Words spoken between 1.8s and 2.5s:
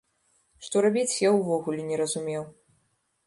не разумеў.